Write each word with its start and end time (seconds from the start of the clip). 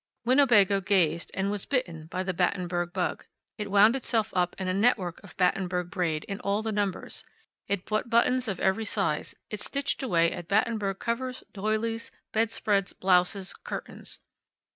Winnebago 0.25 0.81
gazed 0.81 1.29
and 1.35 1.51
was 1.51 1.67
bitten 1.67 2.07
by 2.07 2.23
the 2.23 2.33
Battenberg 2.33 2.91
bug. 2.91 3.23
It 3.59 3.69
wound 3.69 3.95
itself 3.95 4.33
up 4.35 4.55
in 4.57 4.67
a 4.67 4.73
network 4.73 5.23
of 5.23 5.37
Battenberg 5.37 5.91
braid, 5.91 6.23
in 6.23 6.39
all 6.39 6.63
the 6.63 6.71
numbers. 6.71 7.23
It 7.67 7.85
bought 7.85 8.09
buttons 8.09 8.47
of 8.47 8.59
every 8.59 8.85
size; 8.85 9.35
it 9.51 9.61
stitched 9.61 10.01
away 10.01 10.31
at 10.31 10.47
Battenberg 10.47 10.97
covers, 10.97 11.43
doilies, 11.53 12.09
bedspreads, 12.31 12.93
blouses, 12.93 13.53
curtains. 13.53 14.19